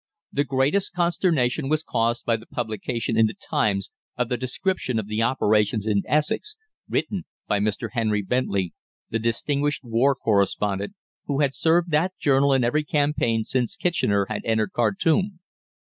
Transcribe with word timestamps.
The 0.33 0.43
greatest 0.43 0.93
consternation 0.93 1.69
was 1.69 1.83
caused 1.83 2.25
by 2.25 2.35
the 2.35 2.47
publication 2.47 3.15
in 3.15 3.27
the 3.27 3.35
"Times" 3.35 3.91
of 4.17 4.29
the 4.29 4.35
description 4.37 4.97
of 4.97 5.05
the 5.05 5.21
operations 5.21 5.85
in 5.85 6.01
Essex, 6.07 6.57
written 6.89 7.25
by 7.47 7.59
Mr. 7.59 7.89
Henry 7.91 8.23
Bentley, 8.23 8.73
the 9.11 9.19
distinguished 9.19 9.83
war 9.83 10.15
correspondent, 10.15 10.95
who 11.27 11.41
had 11.41 11.53
served 11.53 11.91
that 11.91 12.17
journal 12.17 12.51
in 12.51 12.63
every 12.63 12.83
campaign 12.83 13.43
since 13.43 13.75
Kitchener 13.75 14.25
had 14.27 14.41
entered 14.43 14.71
Khartum. 14.73 15.39